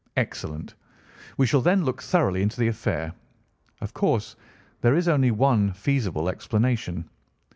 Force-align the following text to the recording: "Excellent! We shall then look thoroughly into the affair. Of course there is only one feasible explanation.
"Excellent! 0.17 0.73
We 1.37 1.45
shall 1.45 1.61
then 1.61 1.83
look 1.85 2.01
thoroughly 2.01 2.41
into 2.41 2.59
the 2.59 2.67
affair. 2.69 3.13
Of 3.81 3.93
course 3.93 4.35
there 4.81 4.95
is 4.95 5.07
only 5.07 5.29
one 5.29 5.73
feasible 5.73 6.27
explanation. 6.27 7.07